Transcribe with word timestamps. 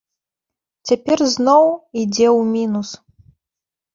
Цяпер 0.91 1.19
зноў 1.33 1.63
ідзе 2.01 2.27
ў 2.37 2.41
мінус. 2.55 2.89